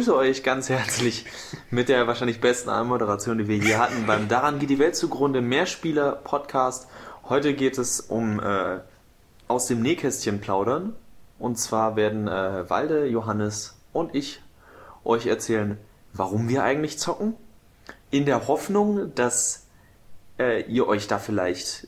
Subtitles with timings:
[0.01, 1.25] begrüße euch ganz herzlich
[1.69, 5.41] mit der wahrscheinlich besten Anmoderation, die wir je hatten beim Daran geht die Welt zugrunde
[5.41, 6.87] Mehrspieler-Podcast.
[7.29, 8.79] Heute geht es um äh,
[9.47, 10.95] aus dem Nähkästchen plaudern.
[11.37, 14.41] Und zwar werden äh, Walde, Johannes und ich
[15.03, 15.77] euch erzählen,
[16.13, 17.35] warum wir eigentlich zocken.
[18.09, 19.67] In der Hoffnung, dass
[20.39, 21.87] äh, ihr euch da vielleicht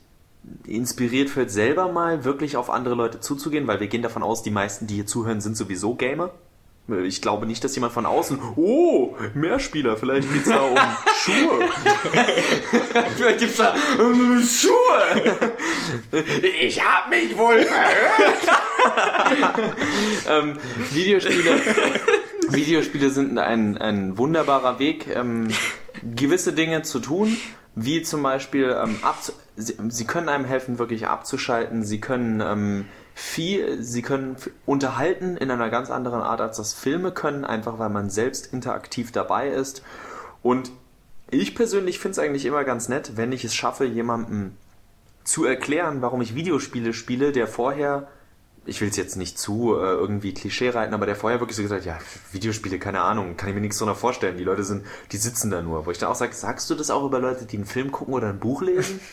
[0.67, 4.51] inspiriert fühlt, selber mal wirklich auf andere Leute zuzugehen, weil wir gehen davon aus, die
[4.51, 6.29] meisten, die hier zuhören, sind sowieso Gamer.
[7.05, 10.77] Ich glaube nicht, dass jemand von außen, oh, Mehrspieler, vielleicht geht's da um
[11.23, 11.69] Schuhe.
[13.15, 15.53] vielleicht gibt's da um Schuhe.
[16.61, 18.57] Ich hab mich wohl verhört.
[20.29, 20.57] ähm,
[20.91, 21.61] Videospiele,
[22.49, 25.47] Videospiele sind ein, ein wunderbarer Weg, ähm,
[26.01, 27.37] gewisse Dinge zu tun,
[27.75, 28.99] wie zum Beispiel ähm,
[29.55, 31.83] sie, sie können einem helfen, wirklich abzuschalten.
[31.83, 37.11] Sie können ähm, viel, sie können unterhalten in einer ganz anderen Art, als das Filme
[37.11, 39.83] können, einfach weil man selbst interaktiv dabei ist.
[40.41, 40.71] Und
[41.29, 44.57] ich persönlich finde es eigentlich immer ganz nett, wenn ich es schaffe, jemandem
[45.23, 48.07] zu erklären, warum ich Videospiele spiele, der vorher,
[48.65, 51.63] ich will es jetzt nicht zu äh, irgendwie Klischee reiten, aber der vorher wirklich so
[51.63, 51.99] gesagt hat, ja,
[52.31, 54.37] Videospiele, keine Ahnung, kann ich mir nichts drunter vorstellen.
[54.37, 55.85] Die Leute sind, die sitzen da nur.
[55.85, 58.13] Wo ich dann auch sage, sagst du das auch über Leute, die einen Film gucken
[58.13, 58.99] oder ein Buch lesen?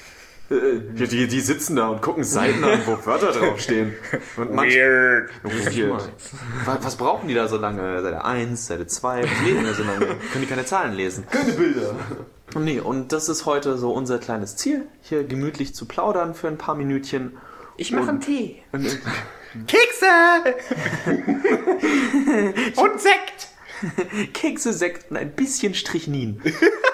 [0.50, 3.94] Die, die, die sitzen da und gucken Seiten an, wo Wörter draufstehen.
[4.36, 5.30] Und manch, Weird.
[5.44, 6.10] Weird.
[6.64, 8.02] Was, brauchen die da so lange?
[8.02, 10.06] Seite 1, Seite 2, was lesen die so lange?
[10.32, 11.24] Können die keine Zahlen lesen?
[11.30, 11.94] Keine Bilder.
[12.58, 16.58] Nee, und das ist heute so unser kleines Ziel, hier gemütlich zu plaudern für ein
[16.58, 17.36] paar Minütchen.
[17.76, 18.62] Ich mache einen Tee.
[18.72, 18.98] Und,
[19.68, 20.06] Kekse!
[22.76, 23.50] Und Sekt!
[24.34, 26.42] Kekse, Sekt und ein bisschen Strichnin.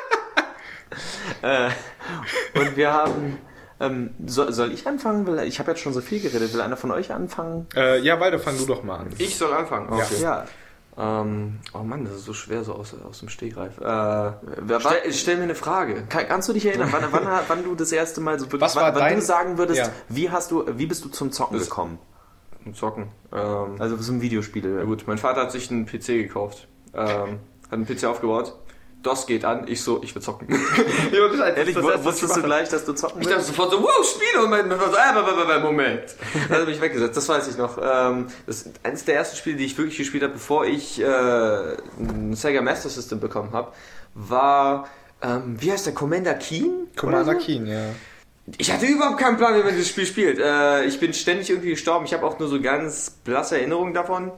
[1.46, 3.38] äh, und wir haben.
[3.78, 5.26] Ähm, soll, soll ich anfangen?
[5.26, 6.54] Will, ich habe jetzt schon so viel geredet.
[6.54, 7.66] Will einer von euch anfangen?
[7.76, 9.08] Äh, ja, Walde, fang du doch mal an.
[9.18, 9.92] Ich soll anfangen.
[9.92, 10.22] Okay.
[10.22, 10.46] Ja.
[10.98, 13.76] Ähm, oh Mann, das ist so schwer so aus, aus dem Stegreif.
[13.78, 14.32] Äh,
[14.80, 16.04] stell, stell mir eine Frage.
[16.08, 18.94] kann, kannst du dich erinnern, wann, wann, wann du das erste Mal so wirklich, wann,
[18.94, 19.90] wann du sagen würdest, Ja.
[20.08, 21.98] wie hast du, wie bist du zum Zocken Das- gekommen?
[22.72, 23.08] Zocken.
[23.30, 24.78] Ähm, Also zum Videospiele.
[24.78, 26.66] ja gut, mein Vater hat sich einen PC gekauft.
[26.94, 28.58] Ähm, hat einen PC aufgebaut.
[29.02, 30.48] DOS geht an, ich so, ich will zocken.
[30.48, 33.48] das Ehrlich, das wusstest du gleich, dass du zocken Ich dachte willst?
[33.48, 36.16] sofort so, wow, Spiele und mein, mein Vater so, äh, äh, äh, Moment.
[36.32, 37.78] Dann hat er mich weggesetzt, das weiß ich noch.
[37.78, 41.04] Ähm, das ist eines der ersten Spiele, die ich wirklich gespielt habe, bevor ich äh,
[41.06, 43.72] ein Sega Master System bekommen habe,
[44.14, 44.88] war,
[45.22, 46.88] ähm, wie heißt der, Commander Keen?
[46.96, 47.38] Commander so?
[47.38, 47.90] Keen, ja.
[48.58, 50.38] Ich hatte überhaupt keinen Plan, wie man dieses Spiel spielt.
[50.38, 52.04] Äh, ich bin ständig irgendwie gestorben.
[52.04, 54.30] Ich habe auch nur so ganz blasse Erinnerungen davon.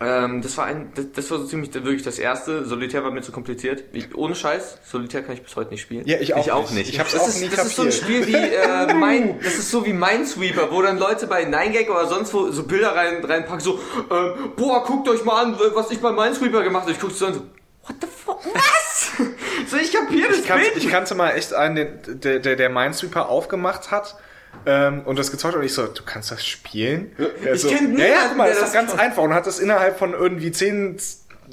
[0.00, 2.66] Ähm, das war ein, das, das war so ziemlich wirklich das erste.
[2.66, 3.84] Solitär war mir zu kompliziert.
[3.92, 6.06] Ich, ohne Scheiß, Solitär kann ich bis heute nicht spielen.
[6.06, 6.90] Ja, ich auch, Ich auch nicht.
[6.90, 8.02] Ich hab's Das auch ist, nie das ist so ein kapiert.
[8.04, 12.06] Spiel wie äh, mein, das ist so wie Minesweeper, wo dann Leute bei 9gag oder
[12.08, 13.80] sonst wo so Bilder rein, reinpacken, so,
[14.10, 16.92] ähm, boah, guckt euch mal an, was ich bei Minesweeper gemacht habe.
[16.92, 17.40] Ich guck so an, so,
[17.86, 19.12] what the fuck, was?
[19.70, 22.56] so, ich kapier das Ich kannte, Bild ich kannte mal echt einen, den- der, der,
[22.56, 24.16] der Minesweeper aufgemacht hat
[24.64, 27.12] ähm, und das gezockt hat und ich so, du kannst das spielen?
[27.44, 29.00] Er ich so, kenn Ja, ja, niemanden, guck mal, der das ist das ganz kann.
[29.00, 30.96] einfach und hat das innerhalb von irgendwie zehn,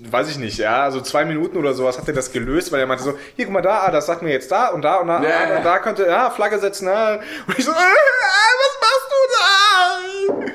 [0.09, 2.88] weiß ich nicht, ja, also zwei Minuten oder sowas hat er das gelöst, weil er
[2.88, 5.08] meinte so, hier, guck mal da, ah, das sagt mir jetzt da und da und
[5.08, 5.58] da, Ja, ah, ja.
[5.58, 7.19] und da könnte, ja, Flagge setzen, ah.
[7.47, 10.53] und ich so, äh, was machst du da?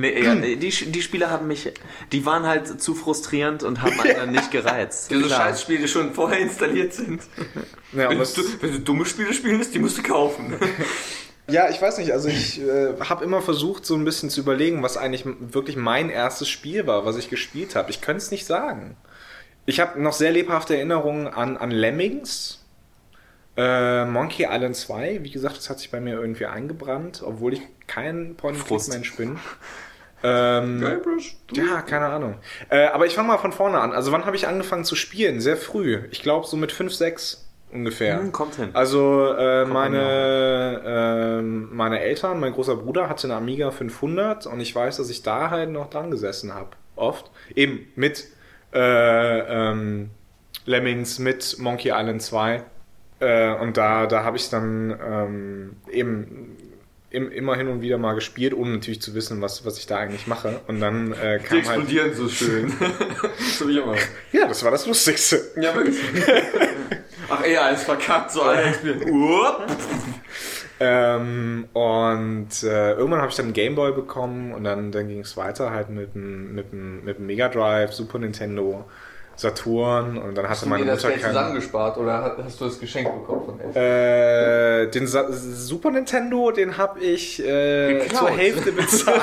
[0.00, 1.72] Nee, ja, nee, die, die Spiele haben mich,
[2.12, 5.10] die waren halt zu frustrierend und haben einen dann nicht gereizt.
[5.10, 5.46] Diese Klar.
[5.48, 7.22] Scheißspiele schon vorher installiert sind.
[7.92, 8.24] Ja, Wenn du,
[8.60, 10.54] wenn du dumme Spiele spielen willst, die musst du kaufen.
[11.50, 12.12] Ja, ich weiß nicht.
[12.12, 16.10] Also ich äh, habe immer versucht, so ein bisschen zu überlegen, was eigentlich wirklich mein
[16.10, 17.90] erstes Spiel war, was ich gespielt habe.
[17.90, 18.96] Ich könnte es nicht sagen.
[19.64, 22.64] Ich habe noch sehr lebhafte Erinnerungen an, an Lemmings,
[23.56, 25.20] äh, Monkey Island 2.
[25.22, 28.36] Wie gesagt, das hat sich bei mir irgendwie eingebrannt, obwohl ich kein.
[28.36, 29.38] Point-and-Click-Mensch bin.
[30.20, 30.84] Ähm,
[31.52, 32.38] ja, keine Ahnung.
[32.70, 33.92] Äh, aber ich fange mal von vorne an.
[33.92, 35.40] Also wann habe ich angefangen zu spielen?
[35.40, 36.00] Sehr früh.
[36.10, 38.18] Ich glaube so mit 5, 6 ungefähr.
[38.18, 38.70] Hm, kommt hin.
[38.72, 44.74] Also äh, meine, ähm, meine Eltern, mein großer Bruder hatte eine Amiga 500 und ich
[44.74, 46.70] weiß, dass ich da halt noch dran gesessen habe.
[46.96, 47.30] Oft.
[47.54, 48.26] Eben mit
[48.72, 50.10] äh, ähm,
[50.66, 52.62] Lemmings, mit Monkey Island 2.
[53.20, 56.56] Äh, und da, da habe ich dann ähm, eben
[57.10, 59.96] im, immer hin und wieder mal gespielt, ohne natürlich zu wissen, was, was ich da
[59.96, 60.60] eigentlich mache.
[60.68, 61.66] Und dann äh, Die kam halt.
[61.66, 62.72] explodieren so schön.
[62.80, 63.94] hab ich immer.
[64.32, 65.40] Ja, das war das Lustigste.
[65.56, 65.96] Ja, wirklich.
[67.30, 68.42] Ach, eher als verkackt, so.
[68.42, 69.66] Uop.
[70.80, 75.36] Ähm, und äh, irgendwann habe ich dann einen Gameboy bekommen und dann, dann ging es
[75.36, 78.84] weiter halt mit dem, mit, dem, mit dem Mega Drive, Super Nintendo,
[79.38, 81.32] Saturn und dann hatte Hast du meine dir das Mutter Geld keinen.
[81.32, 83.82] zusammengespart oder hast du das Geschenk bekommen von Eltern?
[83.82, 89.22] Äh, den Sa Super Nintendo, den habe ich äh, zur Hälfte bezahlt.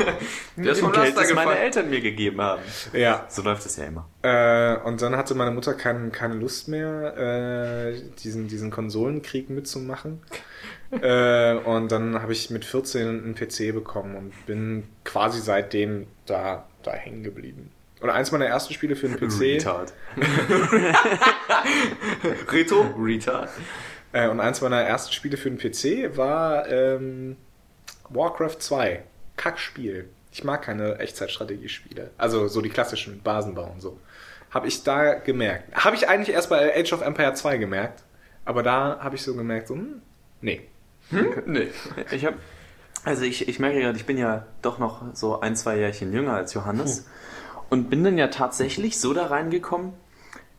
[0.56, 1.58] Der ist vom Geld, das meine.
[1.58, 2.62] Eltern mir gegeben haben.
[2.92, 3.26] ja.
[3.28, 4.08] So läuft es ja immer.
[4.22, 10.22] Äh, und dann hatte meine Mutter kein, keine Lust mehr, äh, diesen, diesen Konsolenkrieg mitzumachen.
[10.92, 16.64] äh, und dann habe ich mit 14 einen PC bekommen und bin quasi seitdem da,
[16.82, 17.70] da hängen geblieben.
[18.00, 19.40] Und eins meiner ersten Spiele für den PC.
[19.40, 19.92] Retard.
[22.52, 22.82] Reto?
[22.96, 23.50] Retard.
[24.12, 27.36] Äh, und eins meiner ersten Spiele für den PC war ähm,
[28.08, 29.02] Warcraft 2.
[29.36, 30.08] Kackspiel.
[30.32, 32.10] Ich mag keine Echtzeitstrategiespiele.
[32.18, 33.98] Also so die klassischen mit Basenbau und so.
[34.50, 35.84] Habe ich da gemerkt.
[35.84, 38.02] Habe ich eigentlich erst bei Age of Empire 2 gemerkt.
[38.44, 40.00] Aber da habe ich so gemerkt, so, hm,
[40.40, 40.62] nee.
[41.10, 41.68] Nee.
[42.10, 42.36] Ich habe,
[43.04, 46.34] also ich, ich merke gerade, ich bin ja doch noch so ein, zwei Jährchen jünger
[46.34, 47.06] als Johannes
[47.70, 49.92] und bin dann ja tatsächlich so da reingekommen.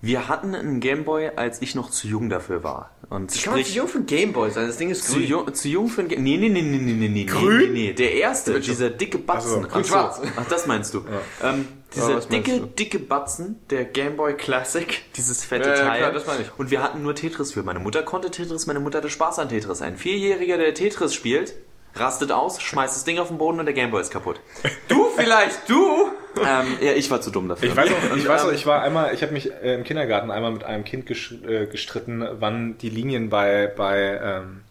[0.01, 2.91] Wir hatten einen Gameboy, als ich noch zu jung dafür war.
[3.09, 5.27] Und Ich kann man zu jung für ein Gameboy sein, das Ding ist zu grün.
[5.27, 6.23] jung, zu jung für ein Game.
[6.23, 7.73] Nee, nee, nee, nee, nee, nee, nee, Grün?
[7.73, 7.94] nee, nee.
[7.94, 8.67] Der erste, Bitte.
[8.67, 9.57] dieser dicke Batzen.
[9.57, 10.21] Ach so, grün-schwarz.
[10.38, 11.03] Ach, das meinst du.
[11.44, 15.97] Ähm, dieser Ja, dicke, dicke Batzen, der Gameboy Classic, dieses fette Ja, ja, Teil.
[16.00, 16.57] klar, das meine ich.
[16.57, 17.63] Und wir hatten nur Tetris für.
[17.63, 19.81] Meine Mutter konnte Tetris, meine Mutter hatte Spaß an Tetris.
[19.81, 21.56] Ein Vierjähriger, der Tetris spielt,
[21.95, 24.39] rastet aus, schmeißt das Ding auf den Boden und der Gameboy ist kaputt.
[24.88, 26.12] Du vielleicht, du?
[26.38, 27.69] ähm, ja, ich war zu dumm dafür.
[27.69, 29.83] Ich weiß auch, ich weiß auch, ähm, ich war einmal, ich habe mich äh, im
[29.83, 34.62] Kindergarten einmal mit einem Kind äh, gestritten, wann die Linien bei, bei ähm,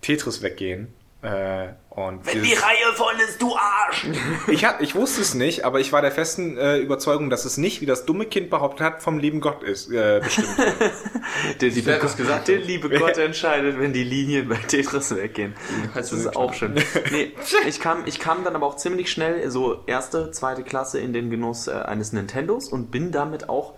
[0.00, 0.94] Tetris weggehen.
[1.22, 4.06] Äh, und Wenn die Reihe voll ist, du Arsch!
[4.48, 7.58] ich, hab, ich wusste es nicht, aber ich war der festen äh, Überzeugung, dass es
[7.58, 10.48] nicht, wie das dumme Kind behauptet hat, vom lieben Gott ist äh, bestimmt.
[11.60, 12.48] Der liebe, Gott, gesagt?
[12.48, 15.54] der liebe Gott entscheidet, wenn die Linien bei Tetris weggehen.
[15.94, 16.74] Das ist auch schön.
[17.12, 17.32] Nee,
[17.66, 21.30] ich kam, ich kam dann aber auch ziemlich schnell, so erste, zweite Klasse, in den
[21.30, 23.74] Genuss äh, eines Nintendos und bin damit auch,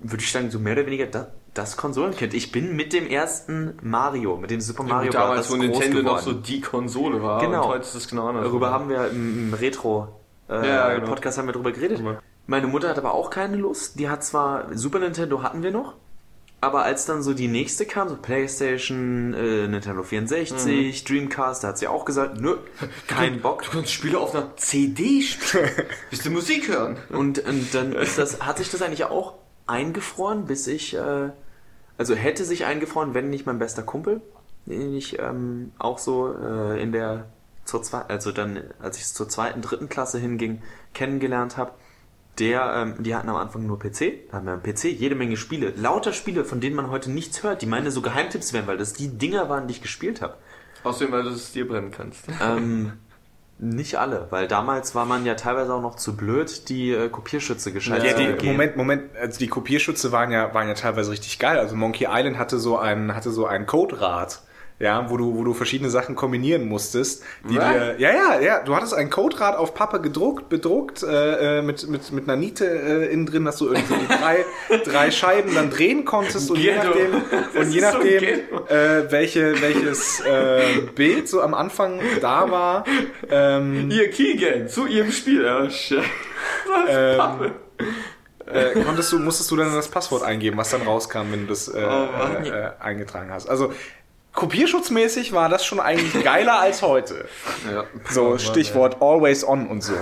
[0.00, 2.34] würde ich sagen, so mehr oder weniger das, das Konsolenkind.
[2.34, 6.18] Ich bin mit dem ersten Mario, mit dem Super Mario Gut, damals, wo Nintendo noch
[6.18, 6.44] so geworden.
[6.46, 7.40] die Konsole war.
[7.40, 7.64] Genau.
[7.64, 8.44] Und heute ist es genau anders.
[8.44, 11.14] Darüber haben wir im, im Retro äh, Ja, genau.
[11.14, 12.00] Haben wir drüber geredet.
[12.00, 12.20] Ja.
[12.46, 13.98] Meine Mutter hat aber auch keine Lust.
[13.98, 15.94] Die hat zwar Super Nintendo hatten wir noch,
[16.62, 21.78] aber als dann so die nächste kam, so PlayStation, äh, Nintendo 64, Dreamcast, da hat
[21.78, 22.56] sie auch gesagt, nö,
[23.08, 23.64] kein Bock.
[23.64, 25.70] Du kannst Spiele auf einer CD spielen.
[26.10, 26.96] Willst du Musik hören?
[27.10, 29.34] Und, und dann ist das, hat sich das eigentlich auch
[29.66, 31.30] eingefroren, bis ich, äh,
[32.02, 34.22] also hätte sich eingefroren, wenn nicht mein bester Kumpel,
[34.66, 37.26] den ich ähm, auch so äh, in der,
[37.64, 40.60] zur zwei, also dann, als ich zur zweiten, dritten Klasse hinging,
[40.94, 41.70] kennengelernt habe.
[42.40, 45.36] Der, ähm, die hatten am Anfang nur PC, da haben wir am PC jede Menge
[45.36, 48.78] Spiele, lauter Spiele, von denen man heute nichts hört, die meine so Geheimtipps wären, weil
[48.78, 50.34] das die Dinger waren, die ich gespielt habe.
[50.82, 52.24] Außerdem, weil du es dir brennen kannst.
[52.42, 52.94] Ähm,
[53.62, 57.72] nicht alle, weil damals war man ja teilweise auch noch zu blöd, die äh, Kopierschütze
[57.72, 58.46] geschaltet Ja, zu die.
[58.46, 61.58] Moment, Moment, also die Kopierschütze waren ja, waren ja teilweise richtig geil.
[61.58, 64.42] Also Monkey Island hatte so ein, hatte so ein Coderad.
[64.82, 67.22] Ja, wo du, wo du verschiedene Sachen kombinieren musstest.
[67.48, 67.72] Die Was?
[67.72, 68.64] dir, ja, ja, ja.
[68.64, 72.66] Du hattest ein Coderad auf Pappe gedruckt, bedruckt, äh, äh, mit, mit, mit einer Niete
[72.66, 74.44] äh, innen drin, dass du irgendwie die drei,
[74.84, 76.88] drei Scheiben dann drehen konntest und je Ghetto.
[76.88, 78.66] nachdem, und je so nachdem Ghetto.
[78.66, 82.84] äh, welche, welches äh, Bild so am Anfang da war,
[83.30, 85.44] ähm, Hier, Keegan, zu ihrem Spiel.
[85.44, 86.02] Ja, shit.
[86.88, 87.52] ähm,
[88.46, 91.68] äh, konntest du, musstest du dann das Passwort eingeben, was dann rauskam, wenn du das
[91.68, 92.44] äh, Mann.
[92.44, 93.48] äh, äh, eingetragen hast.
[93.48, 93.72] Also
[94.32, 97.26] kopierschutzmäßig war das schon eigentlich geiler als heute.
[97.70, 97.84] Ja.
[98.10, 99.94] So Stichwort always on und so.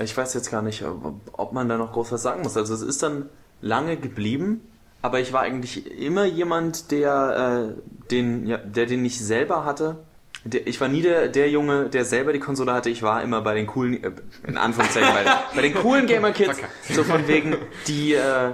[0.00, 0.84] Ich weiß jetzt gar nicht,
[1.32, 2.56] ob man da noch groß was sagen muss.
[2.56, 3.28] Also es ist dann
[3.60, 4.60] lange geblieben,
[5.02, 9.96] aber ich war eigentlich immer jemand, der äh, den, ja, der den nicht selber hatte.
[10.44, 12.90] Der, ich war nie der, der Junge, der selber die Konsole hatte.
[12.90, 14.12] Ich war immer bei den coolen, äh,
[14.46, 16.58] in Anführungszeichen, bei, den- bei den coolen Gamer Kids.
[16.90, 17.56] So von wegen,
[17.88, 18.52] die, äh,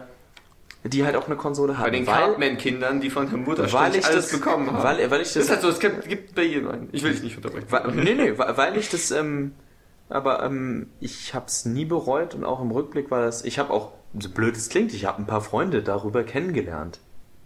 [0.85, 1.85] die halt auch eine Konsole hatten.
[1.91, 4.83] Bei den weil, Cartman-Kindern, die von der Mutter weil ich alles das bekommen haben.
[4.83, 6.89] Weil, weil ich das das ist halt so, es gibt, gibt bei jedem einen.
[6.93, 7.67] Ich will dich nicht unterbrechen.
[7.71, 9.53] Wa- Nee, nee, weil ich das, ähm,
[10.11, 13.93] aber ähm, ich hab's nie bereut und auch im Rückblick war das, ich habe auch,
[14.19, 17.01] so blöd es klingt, ich habe ein paar Freunde darüber kennengelernt.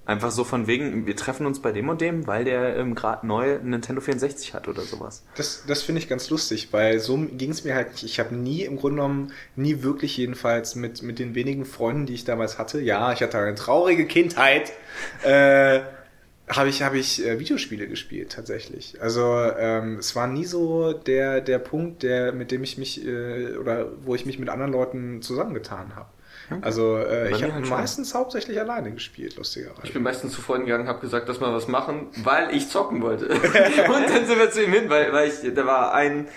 [0.08, 3.26] Einfach so von wegen, wir treffen uns bei dem und dem, weil der ähm, gerade
[3.26, 5.22] neu Nintendo 64 hat oder sowas.
[5.34, 8.04] Das, das finde ich ganz lustig, weil so ging es mir halt nicht.
[8.04, 12.14] Ich habe nie, im Grunde genommen, nie wirklich jedenfalls mit, mit den wenigen Freunden, die
[12.14, 14.72] ich damals hatte, ja, ich hatte eine traurige Kindheit,
[15.24, 15.80] äh,
[16.48, 19.02] habe ich, hab ich äh, Videospiele gespielt, tatsächlich.
[19.02, 19.22] Also
[19.58, 23.92] ähm, es war nie so der, der Punkt, der, mit dem ich mich, äh, oder
[24.06, 26.08] wo ich mich mit anderen Leuten zusammengetan habe.
[26.62, 27.76] Also äh, ich habe halt schon.
[27.76, 29.82] meistens hauptsächlich alleine gespielt, lustigerweise.
[29.84, 33.02] Ich bin meistens zu Freunden gegangen, habe gesagt, lass mal was machen, weil ich zocken
[33.02, 33.28] wollte.
[33.28, 36.28] und dann sind wir zu ihm hin, weil, weil ich, da war ein,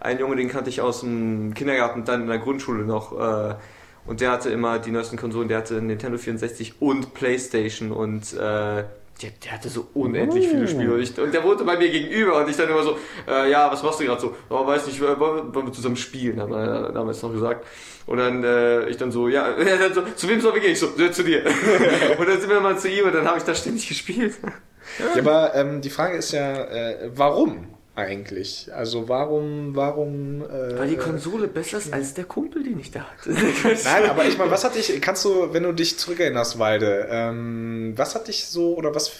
[0.00, 3.12] ein Junge, den kannte ich aus dem Kindergarten, dann in der Grundschule noch.
[3.18, 3.54] Äh,
[4.06, 8.84] und der hatte immer die neuesten Konsolen, der hatte Nintendo 64 und Playstation und äh,
[9.22, 10.94] der, der hatte so unendlich viele Spiele.
[10.94, 13.70] Und, ich, und der wohnte bei mir gegenüber und ich dann immer so, äh, ja,
[13.70, 14.34] was machst du gerade so?
[14.50, 17.66] Oh, weiß nicht, wollen wir, wollen wir zusammen spielen, haben wir damals noch gesagt.
[18.06, 20.72] Und dann äh, ich dann so, ja, dann so, zu wem sollen wir gehen?
[20.72, 21.44] Ich so, ja, zu dir.
[22.18, 24.34] und dann sind wir mal zu ihm und dann habe ich da ständig gespielt.
[24.98, 28.70] Ja, aber ähm, die Frage ist ja, äh, warum eigentlich?
[28.72, 30.42] Also warum, warum...
[30.42, 33.30] Äh, Weil die Konsole besser ist als der Kumpel, den ich da hatte.
[33.84, 37.94] Nein, aber ich meine, was hat dich, kannst du, wenn du dich zurückerinnerst, Walde, ähm,
[37.96, 39.12] was hat dich so, oder was,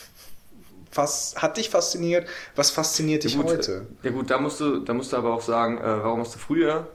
[0.95, 3.87] was hat dich fasziniert, was fasziniert dich Ja, gut, heute?
[4.03, 6.39] Ja gut, da musst du, da musst du aber auch sagen, äh, warum hast du
[6.39, 6.87] früher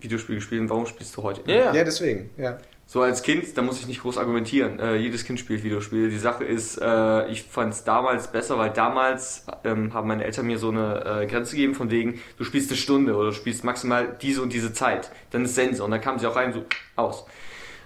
[0.00, 1.40] Videospiele gespielt und warum spielst du heute?
[1.50, 2.58] Ja, Ja, deswegen, ja.
[2.90, 4.80] So als Kind, da muss ich nicht groß argumentieren.
[4.80, 6.08] Äh, jedes Kind spielt Videospiele.
[6.08, 10.46] Die Sache ist, äh, ich fand es damals besser, weil damals ähm, haben meine Eltern
[10.46, 13.62] mir so eine äh, Grenze gegeben von wegen, du spielst eine Stunde oder du spielst
[13.62, 15.10] maximal diese und diese Zeit.
[15.32, 16.64] Dann ist Sense und dann kamen sie auch rein so
[16.96, 17.26] aus.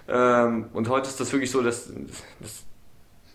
[0.07, 1.91] Ähm, und heute ist das wirklich so, dass
[2.39, 2.63] das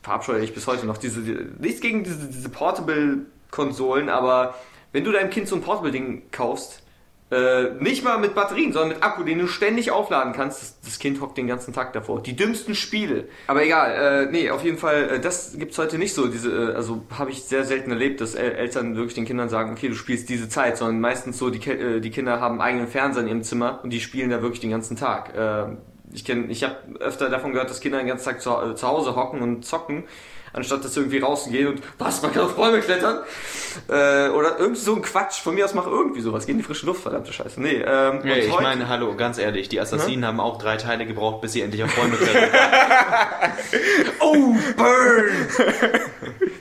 [0.01, 0.97] verabscheue ich bis heute noch.
[0.97, 4.55] Diese, die, nichts gegen diese, diese Portable-Konsolen, aber
[4.93, 6.83] wenn du deinem Kind so ein Portable-Ding kaufst,
[7.31, 10.63] äh, nicht mal mit Batterien, sondern mit Akku, den du ständig aufladen kannst.
[10.63, 12.23] Das, das Kind hockt den ganzen Tag davor.
[12.23, 13.29] Die dümmsten Spiele.
[13.47, 16.29] Aber egal, äh, nee, auf jeden Fall, äh, das gibt's heute nicht so.
[16.29, 19.73] Diese, äh, also habe ich sehr selten erlebt, dass El Eltern wirklich den Kindern sagen,
[19.73, 23.23] okay, du spielst diese Zeit, sondern meistens so, die, äh, die Kinder haben eigenen Fernseher
[23.23, 25.35] in ihrem Zimmer und die spielen da wirklich den ganzen Tag.
[25.37, 25.77] Äh,
[26.13, 28.89] ich kenn, ich habe öfter davon gehört, dass Kinder den ganzen Tag zu, äh, zu
[28.89, 30.05] Hause hocken und zocken,
[30.53, 33.21] anstatt dass irgendwie rausgehen und was, man kann auf Bäume klettern?
[33.89, 35.41] Äh, oder irgendwie so ein Quatsch.
[35.41, 36.47] Von mir aus mach irgendwie sowas.
[36.47, 37.61] Geh in die frische Luft, verdammte Scheiße.
[37.61, 41.07] Nee, ähm, und ich heute- meine, hallo, ganz ehrlich, die Assassinen haben auch drei Teile
[41.07, 42.51] gebraucht, bis sie endlich auf Bäume klettern.
[44.21, 45.25] Oh, burn!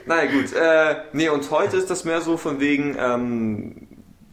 [0.06, 0.52] naja, gut.
[0.52, 3.74] Äh, nee, und heute ist das mehr so von wegen, ähm,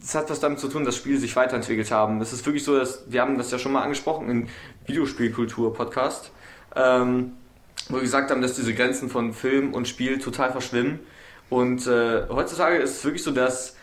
[0.00, 2.20] das hat was damit zu tun, dass Spiele sich weiterentwickelt haben.
[2.20, 4.48] Es ist wirklich so, dass, wir haben das ja schon mal angesprochen im
[4.86, 6.30] Videospielkultur-Podcast,
[6.76, 7.32] ähm,
[7.88, 11.00] wo wir gesagt haben, dass diese Grenzen von Film und Spiel total verschwimmen.
[11.48, 13.76] Und äh, heutzutage ist es wirklich so, dass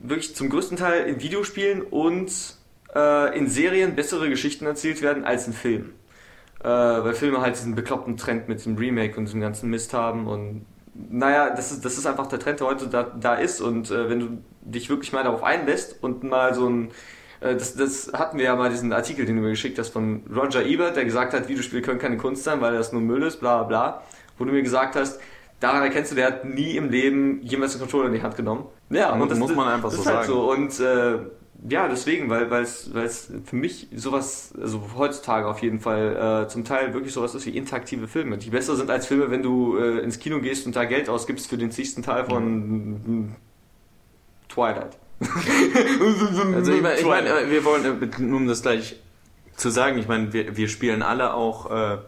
[0.00, 2.32] wirklich zum größten Teil in Videospielen und
[2.94, 5.94] äh, in Serien bessere Geschichten erzählt werden als in Filmen.
[6.60, 10.26] Äh, weil Filme halt diesen bekloppten Trend mit dem Remake und diesem ganzen Mist haben
[10.26, 10.64] und
[11.10, 14.08] naja, das ist, das ist einfach der Trend, der heute da, da ist und äh,
[14.08, 16.90] wenn du dich wirklich mal darauf einlässt und mal so ein
[17.40, 20.64] das, das hatten wir ja mal diesen Artikel, den du mir geschickt hast von Roger
[20.64, 23.62] Ebert, der gesagt hat, Videospiele können keine Kunst sein, weil das nur Müll ist, bla
[23.64, 24.02] bla,
[24.38, 25.20] wo du mir gesagt hast,
[25.60, 28.66] daran erkennst du, der hat nie im Leben jemals einen Controller in die Hand genommen.
[28.90, 30.28] Ja, Mu- muss man einfach das so ist halt sagen.
[30.28, 31.18] so und äh,
[31.68, 36.48] ja, deswegen, weil es weil es für mich sowas, also heutzutage auf jeden Fall äh,
[36.48, 39.76] zum Teil wirklich sowas ist wie interaktive Filme, die besser sind als Filme, wenn du
[39.78, 42.90] äh, ins Kino gehst und da Geld ausgibst für den zigsten Teil von
[43.24, 43.36] mm,
[44.48, 44.98] Twilight.
[46.54, 48.96] Also ich meine, ich mein, äh, wir wollen, äh, nur um das gleich
[49.56, 51.98] zu sagen, ich meine, wir, wir spielen alle auch äh,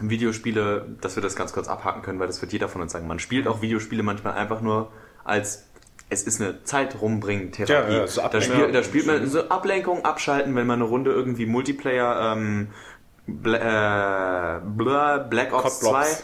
[0.00, 3.06] Videospiele, dass wir das ganz kurz abhaken können, weil das wird jeder von uns sagen.
[3.06, 4.90] Man spielt auch Videospiele manchmal einfach nur
[5.24, 5.64] als
[6.10, 7.92] es ist eine Zeit rumbringen Therapie.
[7.92, 11.12] Ja, ja, so da, spielt, da spielt man so Ablenkung, abschalten, wenn man eine Runde
[11.12, 12.68] irgendwie Multiplayer ähm,
[13.26, 16.22] Bla, äh, Bla, Black Ops Cod 2 Blobs.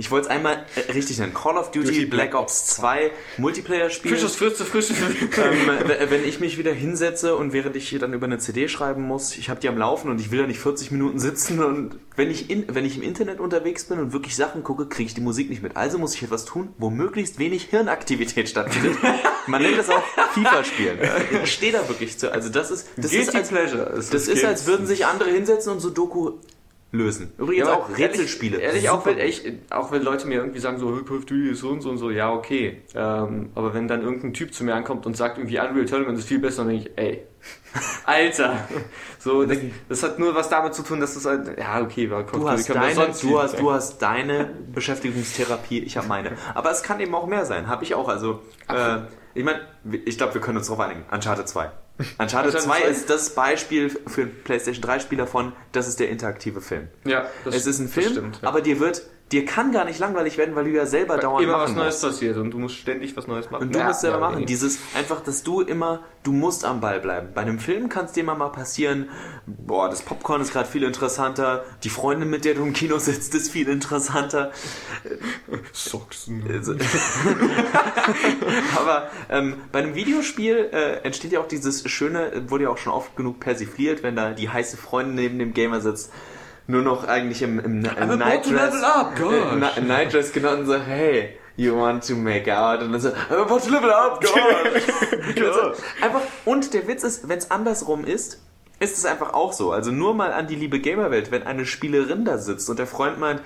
[0.00, 1.34] Ich wollte es einmal äh, richtig nennen.
[1.34, 6.24] Call of Duty, Duty Black Black Ops 2 Multiplayer spielen Frisches Fürze, frische ähm, wenn
[6.24, 9.50] ich mich wieder hinsetze und während ich hier dann über eine CD schreiben muss, ich
[9.50, 12.50] habe die am Laufen und ich will da nicht 40 Minuten sitzen und wenn ich,
[12.50, 15.50] in, wenn ich im Internet unterwegs bin und wirklich Sachen gucke, kriege ich die Musik
[15.50, 15.76] nicht mit.
[15.76, 18.96] Also muss ich etwas tun, wo möglichst wenig Hirnaktivität stattfindet.
[19.46, 20.02] Man nennt das auch
[20.32, 20.98] FIFA spielen.
[21.42, 22.32] Ich stehe da wirklich zu.
[22.32, 23.92] Also das ist, das ist als, Pleasure.
[23.94, 26.38] das ist, als würden sich andere hinsetzen und so Doku
[26.92, 27.32] lösen.
[27.38, 28.58] Übrigens Ja, auch Rätselspiele.
[28.58, 31.50] Ehrlich, ehrlich auch, wenn, ich, auch wenn Leute mir irgendwie sagen, so, Call of Duty
[31.50, 32.82] ist so und so und so, ja, okay.
[32.94, 36.26] Ähm, aber wenn dann irgendein Typ zu mir ankommt und sagt, irgendwie Unreal Tournament ist
[36.28, 37.22] viel besser, dann denke ich, ey,
[38.04, 38.68] Alter.
[39.18, 42.24] So, das, das hat nur was damit zu tun, dass das halt, ja, okay, war
[42.24, 46.08] Call Du of Duty hast, deine, sonst du, hast, du hast deine Beschäftigungstherapie, ich habe
[46.08, 46.32] meine.
[46.54, 47.68] Aber es kann eben auch mehr sein.
[47.68, 48.08] Habe ich auch.
[48.08, 48.98] Also, äh,
[49.34, 49.60] ich meine,
[50.04, 51.04] ich glaube, wir können uns darauf einigen.
[51.10, 51.70] Uncharted 2.
[52.18, 52.88] Uncharted Uncharted 2 2?
[52.88, 56.88] ist das Beispiel für PlayStation 3-Spieler von, das ist der interaktive Film.
[57.04, 58.48] Ja, das, es ist ein Film, stimmt, ja.
[58.48, 59.02] aber dir wird
[59.32, 62.02] dir kann gar nicht langweilig werden, weil du ja selber dauernd Immer was machen Neues
[62.02, 62.14] musst.
[62.14, 63.62] passiert und du musst ständig was Neues machen.
[63.62, 64.40] Und du Ja, musst selber ja, machen.
[64.40, 64.46] nee.
[64.46, 67.28] Dieses einfach, dass du immer, du musst am Ball bleiben.
[67.34, 69.08] Bei einem Film kann es dir immer mal passieren,
[69.46, 73.34] boah, das Popcorn ist gerade viel interessanter, die Freundin, mit der du im Kino sitzt,
[73.34, 74.50] ist viel interessanter.
[75.72, 76.42] Soxen.
[76.50, 76.74] Also-
[78.76, 82.92] Aber ähm, bei einem Videospiel äh, entsteht ja auch dieses schöne, wurde ja auch schon
[82.92, 86.12] oft genug persifliert, wenn da die heiße Freundin neben dem Gamer sitzt,
[86.70, 90.54] nur noch eigentlich im, im, im I'm about to Nightdress, level up, äh, Nightdress genau
[90.54, 92.82] und so, hey, you want to make out?
[92.82, 94.24] Und dann so, I'm about to level up.
[95.36, 98.40] Also, einfach, und der Witz ist, wenn es andersrum ist,
[98.78, 99.72] ist es einfach auch so.
[99.72, 103.18] Also nur mal an die liebe Gamerwelt, wenn eine Spielerin da sitzt und der Freund
[103.18, 103.42] meint,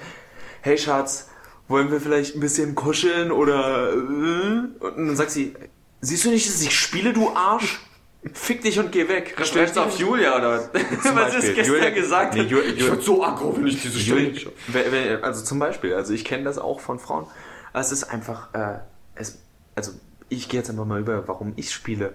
[0.63, 1.29] hey Schatz,
[1.69, 4.85] wollen wir vielleicht ein bisschen kuscheln oder äh?
[4.87, 5.55] und dann sagt sie,
[6.01, 7.81] siehst du nicht, dass ich spiele, du Arsch?
[8.33, 9.35] Fick dich und geh weg.
[9.37, 11.35] Du auf Julia oder was?
[11.35, 12.35] Ist gestern Julia- gesagt?
[12.35, 12.49] Nee, hat?
[12.51, 16.25] Ju- ich Ju- werd so aggro, wenn ich diese Stelle Also zum Beispiel, also ich
[16.25, 17.27] kenne das auch von Frauen.
[17.73, 18.79] Es ist einfach, äh,
[19.15, 19.39] es,
[19.75, 19.93] also
[20.29, 22.15] ich gehe jetzt einfach mal über, warum ich spiele,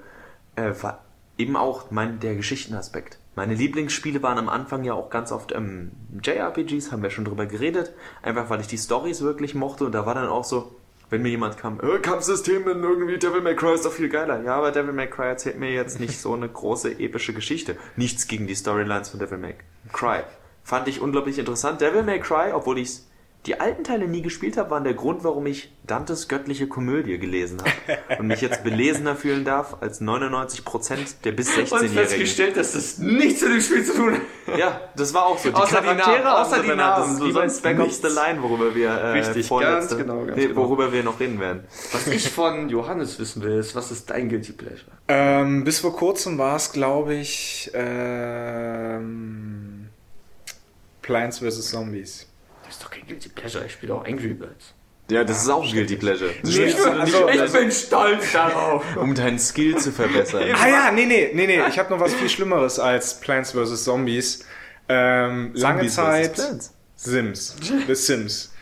[0.55, 1.03] äh, war
[1.37, 3.19] eben auch mein, der Geschichtenaspekt.
[3.35, 5.91] Meine Lieblingsspiele waren am Anfang ja auch ganz oft ähm,
[6.23, 10.05] JRPGs, haben wir schon drüber geredet, einfach weil ich die Stories wirklich mochte und da
[10.05, 10.75] war dann auch so,
[11.09, 14.43] wenn mir jemand kam, äh, Kampfsystem in irgendwie Devil May Cry ist doch viel geiler.
[14.43, 17.77] Ja, aber Devil May Cry erzählt mir jetzt nicht so eine große epische Geschichte.
[17.95, 19.55] Nichts gegen die Storylines von Devil May
[19.91, 20.21] Cry.
[20.63, 21.81] Fand ich unglaublich interessant.
[21.81, 22.99] Devil May Cry, obwohl ich
[23.45, 27.59] die alten Teile nie gespielt habe, waren der Grund, warum ich Dantes göttliche Komödie gelesen
[27.61, 31.93] habe und mich jetzt belesener fühlen darf als 99% der bis Und 16-Jährigen.
[31.95, 34.57] festgestellt, dass das nichts mit dem Spiel zu tun hat.
[34.59, 35.49] Ja, das war auch so.
[35.49, 36.97] Die Außer die Charaktere Namen, haben außer die benannt.
[36.97, 38.01] Das Namen, ist wie bei sonst Ops nichts.
[38.01, 40.61] The Line, worüber wir äh, Richtig, vorletzte- ganz genau, ganz nee, genau.
[40.61, 41.63] worüber wir noch reden werden.
[41.93, 44.91] Was ich von Johannes wissen will, ist, was ist dein Guilty Pleasure?
[45.07, 49.87] Ähm, bis vor kurzem war es, glaube ich, ähm,
[51.01, 51.69] Plants vs.
[51.71, 52.25] Zombies.
[52.69, 54.75] Das ist doch kein Guilty Pleasure, ich spiele auch Angry Birds.
[55.09, 56.29] Ja, das ist auch ein Guilty Pleasure.
[56.43, 58.85] Nee, also, ich bin stolz darauf.
[58.95, 60.43] um deinen Skill zu verbessern.
[60.53, 61.59] ah ja, nee, nee, nee, nee.
[61.67, 63.85] Ich habe noch was viel Schlimmeres als Plants vs.
[63.85, 64.45] Zombies.
[64.87, 66.45] Ähm, lange Zombies Zeit vs.
[66.45, 66.73] Plants.
[66.95, 67.55] Sims.
[67.87, 68.53] The Sims.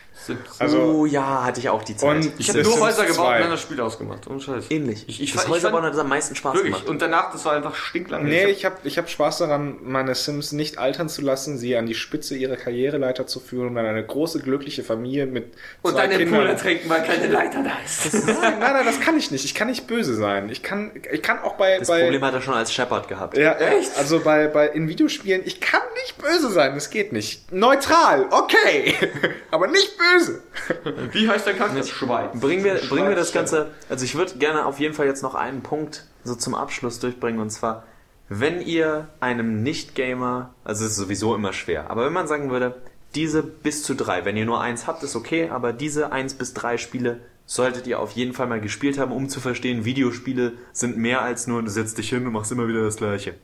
[0.58, 2.08] Also, oh ja, hatte ich auch die Zeit.
[2.16, 3.34] Und Ich habe nur Sims Häuser gebaut 2.
[3.36, 4.26] und dann das Spiel ausgemacht.
[4.26, 4.64] Ohne Scheiß.
[4.70, 5.04] Ähnlich.
[5.08, 6.72] Ich, ich, das ich Häuserbauen fand- hat am meisten Spaß Wirklich.
[6.74, 6.88] gemacht.
[6.88, 8.24] Und danach, das war einfach stinklang.
[8.24, 11.86] Nee, Ich habe ich hab Spaß daran, meine Sims nicht altern zu lassen, sie an
[11.86, 16.00] die Spitze ihrer Karriereleiter zu führen und dann eine große, glückliche Familie mit und zwei
[16.02, 16.40] dann den Kindern.
[16.40, 18.12] Pool ertränken, weil keine Leiter da ist.
[18.12, 19.44] Nein, nein, nein, das kann ich nicht.
[19.44, 20.48] Ich kann nicht böse sein.
[20.50, 23.36] Ich kann, ich kann auch bei, Das bei Problem hat er schon als Shepard gehabt.
[23.38, 23.96] ja, Echt?
[23.96, 26.74] Also bei, bei in Videospielen, ich kann nicht böse sein.
[26.74, 27.52] Das geht nicht.
[27.52, 28.94] Neutral, okay,
[29.50, 30.07] aber nicht böse.
[31.12, 31.82] Wie heißt der Charakter?
[31.82, 32.38] Schweiz.
[32.40, 35.22] Bringen wir, bringen wir das Schweiz- Ganze, also ich würde gerne auf jeden Fall jetzt
[35.22, 37.84] noch einen Punkt so zum Abschluss durchbringen und zwar,
[38.28, 42.74] wenn ihr einem Nicht-Gamer, also es ist sowieso immer schwer, aber wenn man sagen würde,
[43.14, 46.52] diese bis zu drei, wenn ihr nur eins habt, ist okay, aber diese eins bis
[46.52, 50.98] drei Spiele solltet ihr auf jeden Fall mal gespielt haben, um zu verstehen, Videospiele sind
[50.98, 53.34] mehr als nur, du setzt dich hin und machst immer wieder das Gleiche.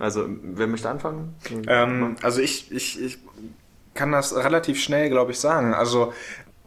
[0.00, 1.34] Also, wer möchte anfangen?
[1.68, 3.18] Ähm, also ich, ich, ich
[3.94, 5.74] kann das relativ schnell, glaube ich, sagen.
[5.74, 6.12] Also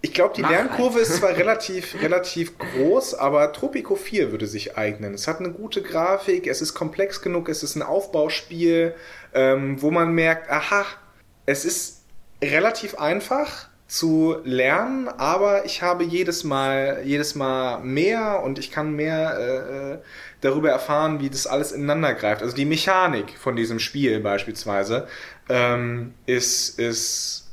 [0.02, 4.78] ich glaube, die Mach Lernkurve ist zwar relativ, relativ groß, aber Tropico 4 würde sich
[4.78, 5.14] eignen.
[5.14, 8.96] Es hat eine gute Grafik, es ist komplex genug, es ist ein Aufbauspiel,
[9.34, 10.86] ähm, wo man merkt, aha,
[11.46, 12.04] es ist
[12.44, 18.94] relativ einfach zu lernen, aber ich habe jedes Mal, jedes Mal mehr und ich kann
[18.94, 19.98] mehr äh, äh,
[20.42, 22.42] darüber erfahren, wie das alles ineinander greift.
[22.42, 25.08] Also die Mechanik von diesem Spiel beispielsweise
[25.48, 27.48] ähm, ist, ist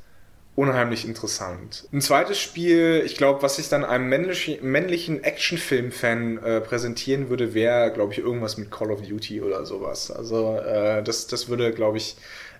[0.57, 1.89] unheimlich interessant.
[1.93, 7.55] Ein zweites Spiel, ich glaube, was ich dann einem männlichen, männlichen Actionfilm-Fan äh, präsentieren würde,
[7.55, 10.11] wäre, glaube ich, irgendwas mit Call of Duty oder sowas.
[10.11, 12.17] Also äh, das, das würde, glaube ich,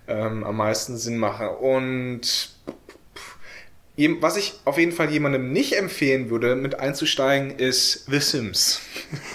[0.07, 1.49] ähm, am meisten Sinn machen.
[1.49, 2.54] Und
[4.21, 8.81] was ich auf jeden Fall jemandem nicht empfehlen würde, mit einzusteigen, ist The Sims.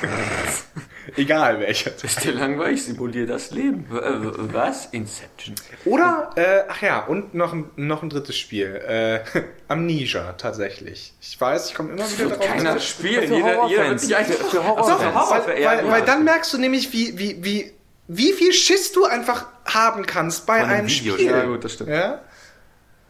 [1.16, 1.92] Egal welcher.
[2.04, 2.84] Ist dir langweilig?
[2.84, 3.86] Simulier das Leben.
[3.92, 4.86] Äh, Was?
[4.92, 5.56] Inception.
[5.86, 8.76] Oder, äh, ach ja, und noch ein, noch ein drittes Spiel.
[8.88, 9.22] Äh,
[9.68, 11.14] Amnesia, tatsächlich.
[11.22, 12.46] Ich weiß, ich komme immer wieder darauf.
[12.46, 13.26] Keiner spielt.
[13.28, 15.16] Für Jeder, jeder wird sich einfach Für- Horrorfans.
[15.16, 15.92] Horror- weil, ja, weil, ja.
[15.92, 17.72] weil dann merkst du nämlich, wie, wie, wie,
[18.08, 21.26] wie viel Schiss du einfach haben kannst bei einem einem Video, Spiel.
[21.28, 21.90] Ja, gut, das stimmt.
[21.90, 22.22] Ja?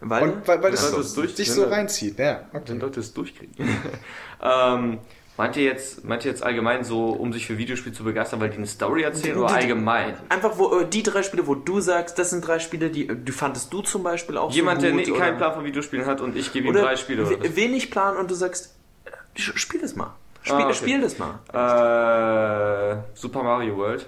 [0.01, 2.17] Weil, Und weil, weil das das durch- dich so reinzieht.
[2.19, 2.63] Ja, okay.
[2.67, 3.53] Wenn Leute es durchkriegen.
[4.41, 4.99] ähm,
[5.38, 8.49] meint ihr jetzt, meint ihr jetzt allgemein so, um sich für Videospiele zu begeistern, weil
[8.49, 10.15] die eine Story erzählen oder allgemein?
[10.29, 13.31] Einfach wo äh, die drei Spiele, wo du sagst, das sind drei Spiele, die, die
[13.31, 16.05] fandest du zum Beispiel auch Jemand, so der gut, nicht, oder- keinen Plan von Videospielen
[16.05, 19.12] hat und ich gebe ihm drei Spiele oder we- wenig Plan und du sagst, äh,
[19.35, 20.13] spiel das mal.
[20.41, 20.73] Spiel, Ah, okay.
[20.73, 21.39] spiel das mal.
[21.51, 24.05] Äh, Super Mario World.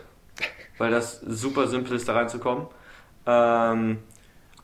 [0.78, 2.68] Weil das super simpel ist, da reinzukommen.
[3.28, 4.00] Ähm,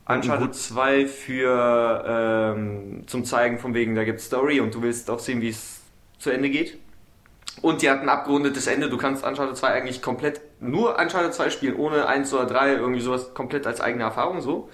[0.08, 5.18] Uncharted 2 für ähm, zum Zeigen von wegen, da gibt's Story und du willst auch
[5.18, 5.80] sehen, wie es
[6.18, 6.78] zu Ende geht.
[7.60, 8.88] Und die hat ein abgerundetes Ende.
[8.88, 13.00] Du kannst Uncharted 2 eigentlich komplett nur Uncharted 2 spielen, ohne 1 oder 3, irgendwie
[13.00, 14.70] sowas komplett als eigene Erfahrung so.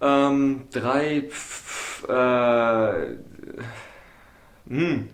[0.00, 3.16] Ähm, 3, pff, äh,
[4.68, 5.08] hm.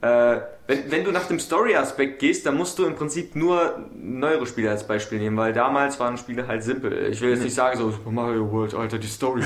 [0.00, 4.46] Äh, wenn, wenn du nach dem Story-Aspekt gehst, dann musst du im Prinzip nur neuere
[4.46, 7.10] Spiele als Beispiel nehmen, weil damals waren Spiele halt simpel.
[7.10, 9.42] Ich will jetzt nicht sagen so, Super Mario World, Alter, die Story.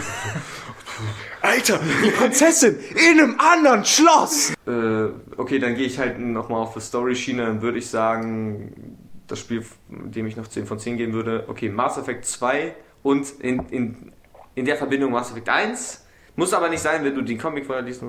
[1.42, 4.52] Alter, die Prinzessin in einem anderen Schloss!
[4.66, 9.40] äh, okay, dann gehe ich halt nochmal auf die Story-Schiene, dann würde ich sagen, das
[9.40, 13.66] Spiel, dem ich noch 10 von 10 geben würde, okay, Mass Effect 2 und in,
[13.70, 14.12] in,
[14.54, 16.04] in der Verbindung Mass Effect 1.
[16.36, 18.02] Muss aber nicht sein, wenn du den Comic vorher liest.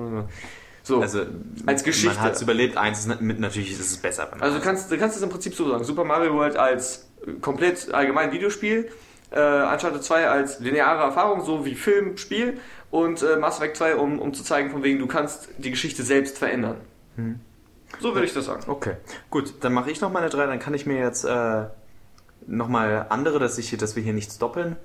[0.90, 1.22] So, Also,
[1.66, 2.16] als Geschichte.
[2.16, 4.28] Man hat es überlebt, eins ist mit, natürlich ist es besser.
[4.40, 5.84] Also du kannst, du kannst es im Prinzip so sagen.
[5.84, 8.90] Super Mario World als äh, komplett allgemein Videospiel,
[9.30, 12.58] äh, Uncharted 2 als lineare Erfahrung, so wie Film, Spiel
[12.90, 16.02] und äh, Mass Effect 2, um, um zu zeigen, von wegen du kannst die Geschichte
[16.02, 16.76] selbst verändern.
[18.00, 18.62] So würde ich das sagen.
[18.66, 18.94] Okay,
[19.30, 21.64] gut, dann mache ich noch meine drei, dann kann ich mir jetzt äh,
[22.46, 24.76] nochmal andere, dass, ich, dass wir hier nichts doppeln,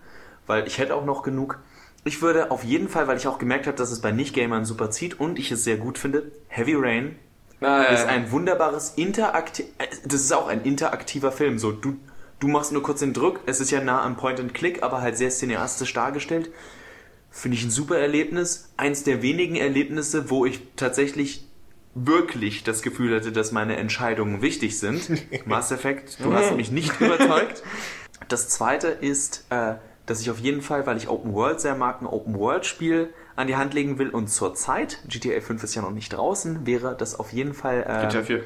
[0.48, 1.60] weil ich hätte auch noch genug.
[2.08, 4.92] Ich würde auf jeden Fall, weil ich auch gemerkt habe, dass es bei Nicht-Gamern super
[4.92, 7.16] zieht und ich es sehr gut finde, Heavy Rain
[7.62, 9.66] Äh, ist ein wunderbares interaktiv.
[10.06, 11.58] Das ist auch ein interaktiver Film.
[11.58, 11.98] So, du,
[12.40, 13.40] du machst nur kurz den Druck.
[13.48, 16.52] Es ist ja nah am Point and Click, aber halt sehr cineastisch dargestellt.
[17.32, 18.70] Finde ich ein super Erlebnis.
[18.78, 21.48] Eins der wenigen Erlebnisse, wo ich tatsächlich
[21.96, 25.10] wirklich das Gefühl hatte, dass meine Entscheidungen wichtig sind.
[25.48, 27.64] Mass Effect, du hast mich nicht überzeugt.
[28.30, 32.02] Das zweite ist, äh, dass ich auf jeden Fall, weil ich Open World sehr mag,
[32.02, 35.76] ein Open World Spiel an die Hand legen will und zur Zeit, GTA 5 ist
[35.76, 37.86] ja noch nicht draußen, wäre das auf jeden Fall.
[37.88, 38.46] Äh, GTA 4.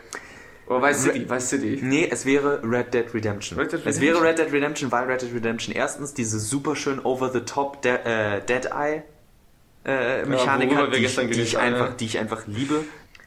[0.67, 1.79] Oder Vice City, Vice City.
[1.81, 3.59] Nee, es wäre Red Dead Redemption.
[3.59, 6.99] Red Dead Es wäre Red Dead Redemption, weil Red Dead Redemption erstens diese super schön
[6.99, 9.03] over-the-top De äh, Dead-Eye
[9.85, 11.95] äh, Mechanik worüber hat, die, ich, die, ich einfach, ja.
[11.99, 12.83] die ich einfach liebe.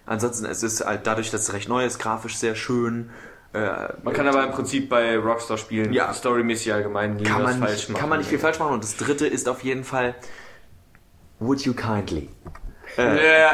[0.06, 3.10] Ansonsten, es ist halt dadurch, dass es recht neu ist, grafisch sehr schön.
[3.54, 6.12] Äh, Man kann aber im Prinzip bei Rockstar spielen, Ja.
[6.14, 8.00] storymäßig allgemein nie kann was man, falsch nicht, machen.
[8.00, 8.72] kann man nicht viel falsch machen.
[8.74, 10.14] Und das dritte ist auf jeden Fall
[11.38, 12.28] Would You Kindly?
[12.96, 13.52] Äh, Ja,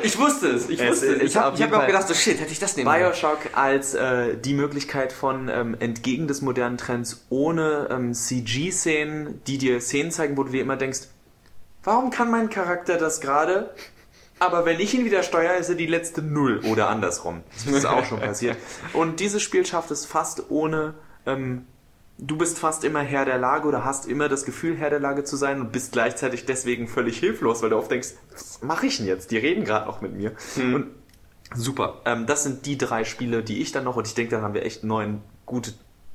[0.00, 1.22] ich, ich wusste es, ich wusste es.
[1.22, 3.00] Ich habe hab auch Fall- gedacht, so shit, hätte ich das nehmen sollen.
[3.04, 9.58] Bioshock als äh, die Möglichkeit von ähm, entgegen des modernen Trends ohne ähm, CG-Szenen, die
[9.58, 11.00] dir Szenen zeigen, wo du dir immer denkst,
[11.84, 13.70] warum kann mein Charakter das gerade?
[14.38, 17.42] Aber wenn ich ihn wieder steuere, ist er die letzte Null oder andersrum.
[17.64, 18.56] Das ist auch schon passiert.
[18.92, 20.94] Und dieses Spiel schafft es fast ohne.
[21.26, 21.66] Ähm,
[22.18, 25.24] du bist fast immer Herr der Lage oder hast immer das Gefühl, Herr der Lage
[25.24, 28.98] zu sein und bist gleichzeitig deswegen völlig hilflos, weil du oft denkst, was mache ich
[28.98, 29.30] denn jetzt?
[29.30, 30.32] Die reden gerade noch mit mir.
[30.56, 30.88] Und
[31.54, 32.02] Super.
[32.04, 34.54] Ähm, das sind die drei Spiele, die ich dann noch, und ich denke, da haben
[34.54, 35.72] wir echt neun gute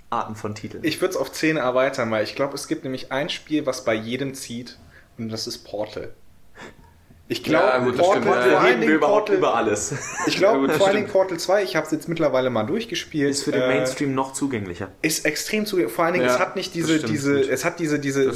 [0.10, 0.84] Arten von Titeln.
[0.84, 3.84] Ich würde es auf 10 erweitern, weil ich glaube, es gibt nämlich ein Spiel, was
[3.84, 4.78] bei jedem zieht,
[5.18, 6.14] und das ist Portal.
[7.34, 8.36] Ich glaube, Ja, gut, Portal, stimmt.
[8.36, 9.92] vor Äh, allen Dingen Portal, über alles.
[10.28, 11.08] ich Ja, glaube, das vor allen Dingen.
[11.10, 13.32] Portal 2, ich habe es jetzt mittlerweile mal durchgespielt.
[13.32, 14.90] Ist für den äh, Mainstream noch zugänglicher.
[15.02, 17.50] ist extrem zu vor allen Dingen Ja, es hat nicht diese stimmt, diese gut.
[17.50, 18.32] es hat diese diese.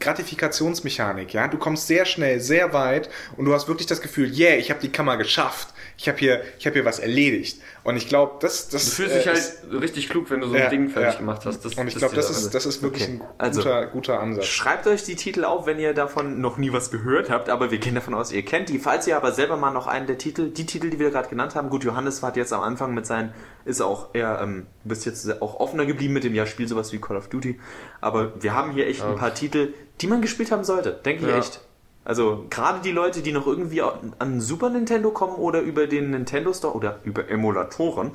[0.00, 4.56] Gratifikationsmechanik ja du kommst sehr schnell sehr weit und du hast wirklich das Gefühl yeah
[4.56, 5.68] ich habe die Kammer geschafft
[6.00, 9.14] ich habe hier ich habe hier was erledigt und ich glaube das das Du fühlst
[9.14, 11.18] äh, dich halt ist, richtig klug, wenn du so Ja, ein Ding fertig ja.
[11.18, 11.64] gemacht hast.
[11.64, 13.20] Das, und ich glaube das ist das ist wirklich Okay.
[13.20, 16.72] ein Also- guter guter Ansatz Schreibt euch die Titel auf, wenn ihr davon noch nie
[16.72, 18.78] was gehört habt, aber wir gehen davon aus, ihr kennt die.
[18.78, 21.56] Falls ihr aber selber mal noch einen der Titel, die Titel, die wir gerade genannt
[21.56, 23.32] haben, gut, Johannes hat jetzt am Anfang mit seinen,
[23.64, 26.92] ist auch eher, ähm, du bist jetzt auch offener geblieben mit dem Jahr, spiel sowas
[26.92, 27.58] wie Call of Duty,
[28.00, 31.30] aber wir haben hier echt ein paar Titel, die man gespielt haben sollte, denke ich
[31.30, 31.38] Ja.
[31.38, 31.60] echt.
[32.08, 36.54] Also gerade die Leute, die noch irgendwie an Super Nintendo kommen oder über den Nintendo
[36.54, 38.12] Store oder über Emulatoren,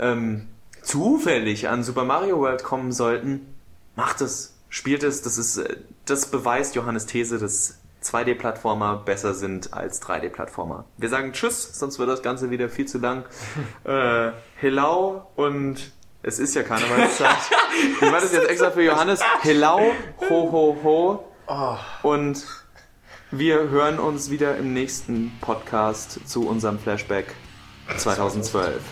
[0.00, 0.48] ähm,
[0.82, 3.54] zufällig an Super Mario World kommen sollten,
[3.94, 5.22] macht es, spielt es.
[5.22, 10.84] Das ist, äh, das beweist Johannes These, dass 2D-Plattformer besser sind als 3D-Plattformer.
[10.96, 13.24] Wir sagen Tschüss, sonst wird das Ganze wieder viel zu lang.
[13.84, 15.92] äh, Hello und
[16.24, 17.36] es ist ja Karnevalszeit.
[17.94, 19.20] ich mache das jetzt extra für Johannes.
[19.42, 19.92] Hello,
[20.28, 21.24] ho ho ho.
[22.02, 22.61] Und
[23.34, 27.34] wir hören uns wieder im nächsten Podcast zu unserem Flashback
[27.96, 28.82] 2012.